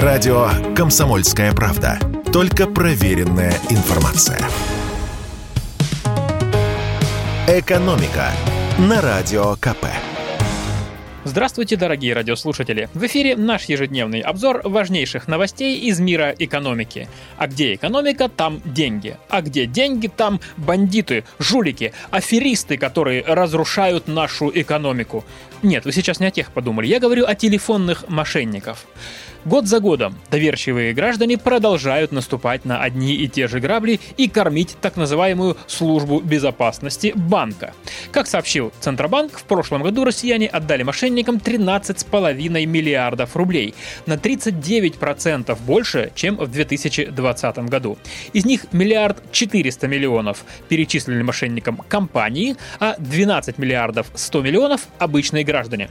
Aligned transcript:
Радио 0.00 0.48
«Комсомольская 0.74 1.52
правда». 1.52 1.98
Только 2.32 2.66
проверенная 2.66 3.52
информация. 3.68 4.40
«Экономика» 7.46 8.30
на 8.78 9.02
Радио 9.02 9.54
КП. 9.56 9.84
Здравствуйте, 11.24 11.76
дорогие 11.76 12.14
радиослушатели! 12.14 12.88
В 12.94 13.04
эфире 13.04 13.36
наш 13.36 13.66
ежедневный 13.66 14.20
обзор 14.20 14.62
важнейших 14.64 15.28
новостей 15.28 15.78
из 15.78 16.00
мира 16.00 16.34
экономики. 16.38 17.06
А 17.36 17.46
где 17.46 17.74
экономика, 17.74 18.30
там 18.30 18.62
деньги. 18.64 19.18
А 19.28 19.42
где 19.42 19.66
деньги, 19.66 20.06
там 20.06 20.40
бандиты, 20.56 21.24
жулики, 21.38 21.92
аферисты, 22.10 22.78
которые 22.78 23.22
разрушают 23.26 24.08
нашу 24.08 24.50
экономику. 24.52 25.22
Нет, 25.62 25.84
вы 25.84 25.92
сейчас 25.92 26.18
не 26.18 26.26
о 26.26 26.30
тех 26.30 26.50
подумали, 26.50 26.86
я 26.86 26.98
говорю 26.98 27.26
о 27.26 27.34
телефонных 27.34 28.08
мошенников. 28.08 28.86
Год 29.44 29.66
за 29.66 29.80
годом 29.80 30.14
доверчивые 30.30 30.94
граждане 30.94 31.36
продолжают 31.36 32.12
наступать 32.12 32.64
на 32.64 32.80
одни 32.80 33.16
и 33.16 33.26
те 33.26 33.48
же 33.48 33.58
грабли 33.58 33.98
и 34.16 34.28
кормить 34.28 34.76
так 34.80 34.96
называемую 34.96 35.56
службу 35.66 36.20
безопасности 36.20 37.12
банка. 37.16 37.74
Как 38.12 38.28
сообщил 38.28 38.72
Центробанк, 38.78 39.36
в 39.36 39.42
прошлом 39.42 39.82
году 39.82 40.04
россияне 40.04 40.46
отдали 40.46 40.84
мошенникам 40.84 41.38
13,5 41.38 42.66
миллиардов 42.66 43.34
рублей, 43.34 43.74
на 44.06 44.14
39% 44.14 45.58
больше, 45.66 46.12
чем 46.14 46.36
в 46.36 46.48
2020 46.48 47.58
году. 47.68 47.98
Из 48.32 48.44
них 48.44 48.66
миллиард 48.72 49.24
400 49.32 49.88
миллионов 49.88 50.44
перечислили 50.68 51.22
мошенникам 51.22 51.78
компании, 51.88 52.54
а 52.78 52.94
12 52.98 53.58
миллиардов 53.58 54.06
100 54.14 54.42
миллионов 54.42 54.82
обычные 55.00 55.42
граждане. 55.42 55.90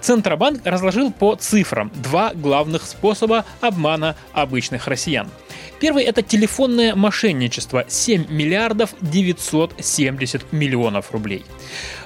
Центробанк 0.00 0.62
разложил 0.64 1.12
по 1.12 1.36
цифрам 1.36 1.92
два 1.94 2.32
главных 2.34 2.87
способа 2.88 3.44
обмана 3.60 4.16
обычных 4.32 4.86
россиян. 4.86 5.28
Первый– 5.80 6.02
это 6.04 6.22
телефонное 6.22 6.96
мошенничество– 6.96 7.84
7 7.88 8.26
миллиардов 8.28 8.94
970 9.00 10.52
миллионов 10.52 11.12
рублей. 11.12 11.44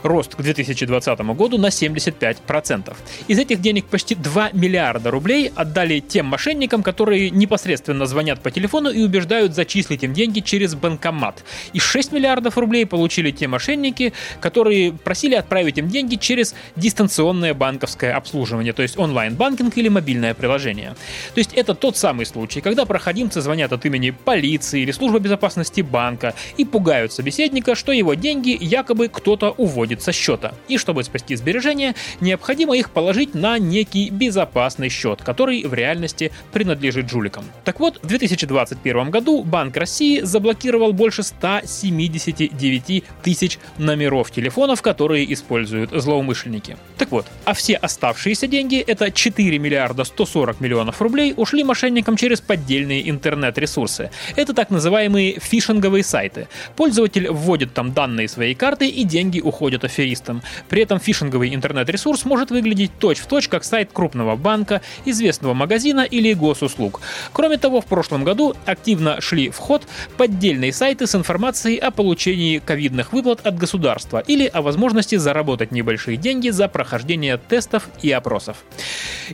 Рост 0.02 0.34
к 0.34 0.42
2020 0.42 1.20
году 1.20 1.56
на 1.56 1.69
75%. 1.69 2.94
Из 3.28 3.39
этих 3.39 3.61
денег 3.61 3.86
почти 3.86 4.14
2 4.14 4.50
миллиарда 4.52 5.11
рублей 5.11 5.50
отдали 5.55 6.00
тем 6.00 6.27
мошенникам, 6.27 6.83
которые 6.83 7.30
непосредственно 7.30 8.05
звонят 8.05 8.42
по 8.42 8.50
телефону 8.50 8.91
и 8.91 9.02
убеждают 9.02 9.55
зачислить 9.55 10.02
им 10.02 10.12
деньги 10.12 10.41
через 10.41 10.74
банкомат. 10.74 11.42
И 11.72 11.78
6 11.78 12.12
миллиардов 12.12 12.58
рублей 12.58 12.84
получили 12.84 13.30
те 13.30 13.48
мошенники, 13.48 14.12
которые 14.41 14.92
просили 14.92 15.34
отправить 15.34 15.78
им 15.78 15.89
деньги 15.89 16.17
через 16.17 16.55
дистанционное 16.77 17.55
банковское 17.55 18.14
обслуживание, 18.14 18.72
то 18.72 18.83
есть 18.83 18.98
онлайн-банкинг 18.98 19.78
или 19.78 19.89
мобильное 19.89 20.34
приложение. 20.34 20.72
То 20.75 21.39
есть 21.39 21.53
это 21.55 21.75
тот 21.75 21.97
самый 21.97 22.27
случай, 22.27 22.61
когда 22.61 22.84
проходимцы 22.84 23.41
звонят 23.41 23.73
от 23.73 23.84
имени 23.87 24.11
полиции 24.11 24.81
или 24.83 24.91
службы 24.91 25.20
безопасности 25.20 25.81
банка 25.81 26.34
и 26.56 26.64
пугают 26.64 27.12
собеседника, 27.12 27.75
что 27.75 27.92
его 27.92 28.14
деньги 28.14 28.56
якобы 28.61 29.09
кто-то 29.09 29.51
уводит 29.51 30.03
со 30.03 30.12
счета. 30.12 30.55
И 30.69 30.79
чтобы 30.79 31.05
спасти 31.05 31.37
сбережения, 31.37 31.95
необходимо 32.20 32.77
их 32.77 32.91
положить 32.91 33.34
на 33.34 33.59
некий 33.59 34.11
безопасный 34.11 34.89
счет, 34.89 35.23
который 35.23 35.64
в 35.64 35.75
реальности 35.75 36.33
принадлежит 36.53 37.11
жуликам. 37.11 37.45
Так 37.64 37.81
вот, 37.81 37.98
в 38.03 38.07
2021 38.07 39.11
году 39.11 39.42
Банк 39.42 39.77
России 39.77 40.20
заблокировал 40.20 40.92
больше 40.92 41.23
179 41.23 43.05
тысяч 43.23 43.59
номеров 43.79 44.31
телефонов, 44.31 44.83
которые 44.83 45.33
используют 45.33 45.91
злоумышленники. 45.92 46.77
Так 46.98 47.11
вот, 47.11 47.27
а 47.45 47.55
все 47.55 47.75
оставшиеся 47.77 48.47
деньги, 48.47 48.79
это 48.79 49.11
4 49.11 49.59
миллиарда 49.59 50.05
140 50.05 50.61
миллионов 50.62 51.02
рублей, 51.02 51.34
ушли 51.36 51.64
мошенникам 51.64 52.16
через 52.16 52.41
поддельные 52.41 53.10
интернет 53.10 53.42
интернет-ресурсы. 53.42 54.10
Это 54.36 54.55
так 54.55 54.70
называемые 54.70 55.38
фишинговые 55.41 56.05
сайты. 56.05 56.48
Пользователь 56.77 57.28
вводит 57.30 57.74
там 57.74 57.92
данные 57.92 58.28
своей 58.28 58.55
карты 58.55 58.89
и 58.89 59.05
деньги 59.05 59.40
уходят 59.40 59.84
аферистам. 59.84 60.42
При 60.68 60.83
этом 60.83 61.01
фишинговый 61.01 61.55
интернет-ресурс 61.55 62.24
может 62.24 62.51
выглядеть 62.51 62.90
точь-в-точь 62.98 63.48
как 63.48 63.64
сайт 63.64 63.90
крупного 63.92 64.36
банка, 64.36 64.80
известного 65.05 65.55
магазина 65.55 66.01
или 66.01 66.33
госуслуг. 66.34 67.01
Кроме 67.33 67.58
того, 67.58 67.80
в 67.80 67.86
прошлом 67.86 68.24
году 68.24 68.55
активно 68.67 69.20
шли 69.20 69.51
в 69.51 69.58
ход 69.58 69.83
поддельные 70.17 70.72
сайты 70.72 71.06
с 71.06 71.14
информацией 71.14 71.78
о 71.78 71.90
получении 71.90 72.58
ковидных 72.58 73.12
выплат 73.12 73.46
от 73.46 73.56
государства 73.56 74.18
или 74.18 74.46
о 74.46 74.62
возможности 74.62 75.17
заработать 75.17 75.72
небольшие 75.72 76.17
деньги 76.17 76.51
за 76.51 76.68
прохождение 76.68 77.39
тестов 77.39 77.89
и 78.02 78.11
опросов. 78.11 78.58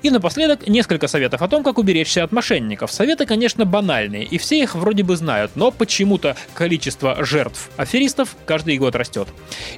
И 0.02 0.10
напоследок 0.10 0.66
несколько 0.68 1.08
советов 1.08 1.17
о 1.26 1.48
том, 1.48 1.62
как 1.62 1.78
уберечься 1.78 2.24
от 2.24 2.32
мошенников. 2.32 2.92
Советы, 2.92 3.26
конечно, 3.26 3.64
банальные 3.64 4.24
и 4.24 4.38
все 4.38 4.60
их 4.60 4.74
вроде 4.74 5.02
бы 5.02 5.16
знают, 5.16 5.52
но 5.54 5.70
почему-то 5.70 6.36
количество 6.54 7.24
жертв 7.24 7.70
аферистов 7.76 8.36
каждый 8.46 8.78
год 8.78 8.94
растет. 8.94 9.28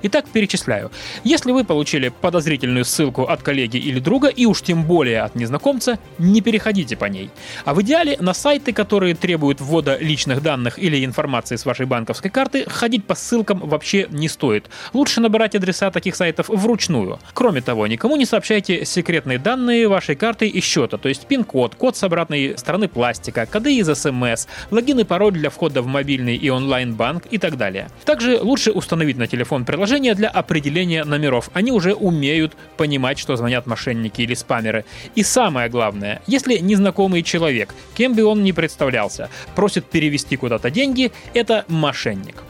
Итак, 0.03 0.27
перечисляю. 0.33 0.91
Если 1.25 1.53
вы 1.53 1.65
получили 1.65 2.09
подозрительную 2.09 2.84
ссылку 2.84 3.25
от 3.25 3.43
коллеги 3.43 3.77
или 3.77 3.99
друга, 4.01 4.28
и 4.28 4.47
уж 4.47 4.62
тем 4.62 4.84
более 4.84 5.23
от 5.23 5.34
незнакомца, 5.34 5.99
не 6.19 6.41
переходите 6.41 6.97
по 6.97 7.06
ней. 7.06 7.31
А 7.65 7.75
в 7.75 7.83
идеале 7.83 8.17
на 8.21 8.34
сайты, 8.34 8.72
которые 8.72 9.15
требуют 9.15 9.61
ввода 9.61 9.97
личных 9.99 10.43
данных 10.43 10.78
или 10.78 11.05
информации 11.05 11.57
с 11.57 11.65
вашей 11.65 11.87
банковской 11.87 12.31
карты, 12.31 12.69
ходить 12.69 13.05
по 13.05 13.15
ссылкам 13.15 13.61
вообще 13.61 14.07
не 14.11 14.28
стоит. 14.28 14.69
Лучше 14.93 15.21
набирать 15.21 15.55
адреса 15.55 15.91
таких 15.91 16.17
сайтов 16.17 16.49
вручную. 16.49 17.19
Кроме 17.34 17.61
того, 17.61 17.87
никому 17.87 18.17
не 18.17 18.27
сообщайте 18.27 18.84
секретные 18.84 19.39
данные 19.39 19.89
вашей 19.89 20.17
карты 20.17 20.49
и 20.49 20.61
счета, 20.61 20.99
то 20.99 21.09
есть 21.09 21.27
пин-код, 21.31 21.77
код 21.77 21.97
с 21.97 22.03
обратной 22.03 22.59
стороны 22.59 22.89
пластика, 22.89 23.47
коды 23.47 23.77
из 23.77 23.87
СМС, 23.87 24.49
логин 24.73 24.99
и 24.99 25.05
пароль 25.05 25.33
для 25.33 25.49
входа 25.49 25.81
в 25.81 25.87
мобильный 25.87 26.35
и 26.35 26.51
онлайн-банк 26.51 27.27
и 27.31 27.39
так 27.39 27.57
далее. 27.57 27.89
Также 28.05 28.41
лучше 28.41 28.73
установить 28.73 29.17
на 29.17 29.29
телефон 29.29 29.65
приложение 29.65 30.17
для 30.17 30.29
определения 30.29 31.05
номеров. 31.05 31.49
Они 31.53 31.71
уже 31.71 31.95
умеют 31.95 32.57
понимать, 32.77 33.21
что 33.21 33.37
звонят 33.37 33.69
мошенники 33.69 34.23
или 34.23 34.35
спамеры. 34.35 34.85
И 35.15 35.23
самое 35.23 35.69
главное, 35.69 36.21
если 36.27 36.59
незнакомый 36.59 37.23
человек, 37.23 37.77
кем 37.95 38.15
бы 38.15 38.25
он 38.25 38.43
ни 38.43 38.51
представлялся, 38.51 39.29
просит 39.55 39.85
перевести 39.85 40.37
куда-то 40.37 40.69
деньги, 40.69 41.13
это 41.33 41.65
мошенник. 41.69 42.43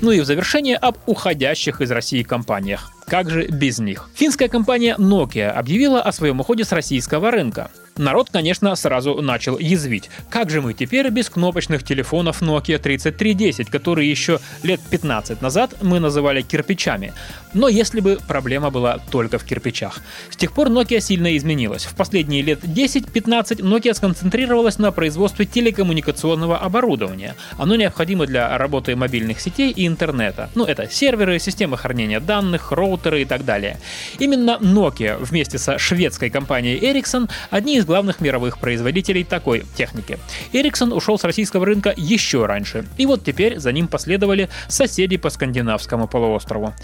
Ну 0.00 0.12
и 0.12 0.20
в 0.20 0.24
завершение 0.24 0.76
об 0.76 0.98
уходящих 1.06 1.80
из 1.80 1.90
России 1.90 2.22
компаниях. 2.22 2.92
Как 3.08 3.30
же 3.30 3.48
без 3.48 3.80
них? 3.80 4.10
Финская 4.14 4.48
компания 4.48 4.94
Nokia 4.96 5.48
объявила 5.48 6.00
о 6.00 6.12
своем 6.12 6.38
уходе 6.38 6.64
с 6.64 6.70
российского 6.70 7.32
рынка. 7.32 7.70
Народ, 7.98 8.28
конечно, 8.30 8.74
сразу 8.76 9.22
начал 9.22 9.58
язвить. 9.58 10.10
Как 10.28 10.50
же 10.50 10.60
мы 10.60 10.74
теперь 10.74 11.08
без 11.08 11.30
кнопочных 11.30 11.82
телефонов 11.82 12.42
Nokia 12.42 12.78
3310, 12.78 13.70
которые 13.70 14.10
еще 14.10 14.38
лет 14.62 14.80
15 14.90 15.40
назад 15.40 15.74
мы 15.80 15.98
называли 15.98 16.42
кирпичами? 16.42 17.14
Но 17.54 17.68
если 17.68 18.00
бы 18.00 18.18
проблема 18.28 18.70
была 18.70 18.98
только 19.10 19.38
в 19.38 19.44
кирпичах. 19.44 20.00
С 20.30 20.36
тех 20.36 20.52
пор 20.52 20.68
Nokia 20.68 21.00
сильно 21.00 21.34
изменилась. 21.38 21.86
В 21.86 21.94
последние 21.94 22.42
лет 22.42 22.62
10-15 22.62 23.60
Nokia 23.60 23.94
сконцентрировалась 23.94 24.78
на 24.78 24.92
производстве 24.92 25.46
телекоммуникационного 25.46 26.58
оборудования. 26.58 27.34
Оно 27.56 27.76
необходимо 27.76 28.26
для 28.26 28.58
работы 28.58 28.94
мобильных 28.94 29.40
сетей 29.40 29.70
и 29.70 29.86
интернета. 29.86 30.50
Ну, 30.54 30.66
это 30.66 30.90
серверы, 30.90 31.38
системы 31.38 31.78
хранения 31.78 32.20
данных, 32.20 32.72
роутеры 32.72 33.22
и 33.22 33.24
так 33.24 33.46
далее. 33.46 33.78
Именно 34.18 34.58
Nokia 34.60 35.16
вместе 35.18 35.56
со 35.56 35.78
шведской 35.78 36.28
компанией 36.28 36.78
Ericsson 36.78 37.30
одни 37.50 37.78
из 37.78 37.85
главных 37.86 38.20
мировых 38.20 38.58
производителей 38.58 39.24
такой 39.24 39.64
техники. 39.76 40.18
Ericsson 40.52 40.92
ушел 40.92 41.18
с 41.18 41.24
российского 41.24 41.64
рынка 41.64 41.94
еще 41.96 42.46
раньше, 42.46 42.84
и 42.98 43.06
вот 43.06 43.24
теперь 43.24 43.58
за 43.58 43.72
ним 43.72 43.88
последовали 43.88 44.48
соседи 44.68 45.16
по 45.16 45.30
скандинавскому 45.30 46.08
полуострову. 46.08 46.74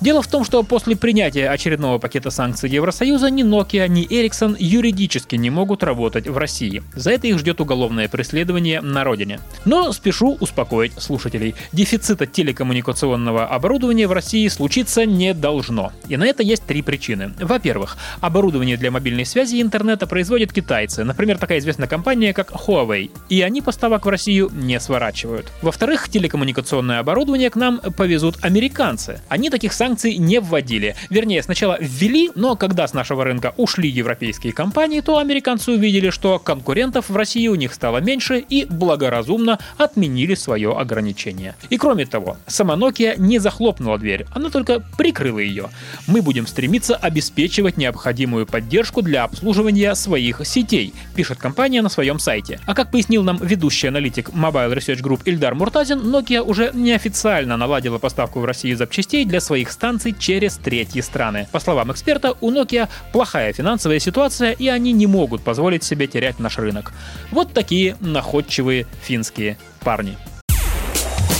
Дело 0.00 0.22
в 0.22 0.28
том, 0.28 0.44
что 0.44 0.62
после 0.62 0.96
принятия 0.96 1.48
очередного 1.48 1.98
пакета 1.98 2.30
санкций 2.30 2.70
Евросоюза 2.70 3.30
ни 3.30 3.44
Nokia, 3.44 3.88
ни 3.88 4.06
Ericsson 4.08 4.56
юридически 4.58 5.36
не 5.36 5.50
могут 5.50 5.82
работать 5.82 6.28
в 6.28 6.36
России. 6.38 6.82
За 6.94 7.10
это 7.10 7.26
их 7.26 7.38
ждет 7.38 7.60
уголовное 7.60 8.08
преследование 8.08 8.80
на 8.80 9.04
родине. 9.04 9.40
Но 9.64 9.92
спешу 9.92 10.36
успокоить 10.40 10.92
слушателей. 10.98 11.54
Дефицита 11.72 12.26
телекоммуникационного 12.26 13.46
оборудования 13.46 14.06
в 14.06 14.12
России 14.12 14.46
случиться 14.48 15.04
не 15.06 15.34
должно. 15.34 15.92
И 16.08 16.16
на 16.16 16.24
это 16.26 16.42
есть 16.42 16.64
три 16.64 16.82
причины. 16.82 17.32
Во-первых, 17.40 17.96
оборудование 18.20 18.76
для 18.76 18.90
мобильной 18.90 19.24
связи 19.24 19.56
и 19.56 19.62
интернета 19.62 20.06
производит 20.06 20.43
производят 20.44 20.52
китайцы, 20.52 21.04
например, 21.04 21.38
такая 21.38 21.58
известная 21.58 21.88
компания, 21.88 22.32
как 22.32 22.50
Huawei, 22.52 23.10
и 23.28 23.42
они 23.42 23.62
поставок 23.62 24.06
в 24.06 24.08
Россию 24.08 24.50
не 24.52 24.78
сворачивают. 24.80 25.46
Во-вторых, 25.62 26.08
телекоммуникационное 26.08 26.98
оборудование 26.98 27.50
к 27.50 27.56
нам 27.56 27.80
повезут 27.96 28.36
американцы. 28.42 29.20
Они 29.28 29.50
таких 29.50 29.72
санкций 29.72 30.16
не 30.16 30.40
вводили. 30.40 30.94
Вернее, 31.10 31.42
сначала 31.42 31.78
ввели, 31.80 32.30
но 32.34 32.56
когда 32.56 32.86
с 32.86 32.94
нашего 32.94 33.24
рынка 33.24 33.54
ушли 33.56 33.88
европейские 33.88 34.52
компании, 34.52 35.00
то 35.00 35.18
американцы 35.18 35.72
увидели, 35.72 36.10
что 36.10 36.38
конкурентов 36.38 37.08
в 37.08 37.16
России 37.16 37.48
у 37.48 37.54
них 37.54 37.72
стало 37.74 37.98
меньше 37.98 38.38
и 38.38 38.66
благоразумно 38.66 39.58
отменили 39.78 40.34
свое 40.34 40.72
ограничение. 40.72 41.54
И 41.70 41.78
кроме 41.78 42.06
того, 42.06 42.36
сама 42.46 42.74
Nokia 42.74 43.14
не 43.18 43.38
захлопнула 43.38 43.98
дверь, 43.98 44.26
она 44.34 44.50
только 44.50 44.80
прикрыла 44.98 45.38
ее. 45.38 45.68
Мы 46.06 46.22
будем 46.22 46.46
стремиться 46.46 46.96
обеспечивать 46.96 47.76
необходимую 47.76 48.46
поддержку 48.46 49.02
для 49.02 49.24
обслуживания 49.24 49.94
своих 49.94 50.33
других 50.34 50.46
сетей, 50.46 50.94
пишет 51.14 51.38
компания 51.38 51.82
на 51.82 51.88
своем 51.88 52.18
сайте. 52.18 52.60
А 52.66 52.74
как 52.74 52.90
пояснил 52.90 53.22
нам 53.22 53.38
ведущий 53.38 53.88
аналитик 53.88 54.30
Mobile 54.30 54.74
Research 54.74 55.02
Group 55.02 55.22
Ильдар 55.24 55.54
Муртазин, 55.54 56.00
Nokia 56.00 56.40
уже 56.40 56.70
неофициально 56.74 57.56
наладила 57.56 57.98
поставку 57.98 58.40
в 58.40 58.44
Россию 58.44 58.76
запчастей 58.76 59.24
для 59.24 59.40
своих 59.40 59.70
станций 59.70 60.14
через 60.18 60.56
третьи 60.56 61.00
страны. 61.00 61.48
По 61.52 61.60
словам 61.60 61.92
эксперта, 61.92 62.34
у 62.40 62.50
Nokia 62.50 62.88
плохая 63.12 63.52
финансовая 63.52 63.98
ситуация, 63.98 64.52
и 64.52 64.68
они 64.68 64.92
не 64.92 65.06
могут 65.06 65.42
позволить 65.42 65.84
себе 65.84 66.06
терять 66.06 66.38
наш 66.38 66.58
рынок. 66.58 66.92
Вот 67.30 67.52
такие 67.52 67.96
находчивые 68.00 68.86
финские 69.02 69.58
парни. 69.80 70.16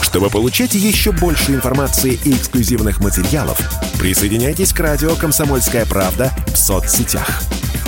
Чтобы 0.02 0.30
получать 0.30 0.74
еще 0.74 1.10
больше 1.10 1.52
информации 1.52 2.18
и 2.24 2.32
эксклюзивных 2.32 3.00
материалов, 3.00 3.58
присоединяйтесь 3.98 4.72
к 4.72 4.78
радио 4.78 5.16
«Комсомольская 5.16 5.86
правда» 5.86 6.30
в 6.46 6.56
соцсетях. 6.56 7.42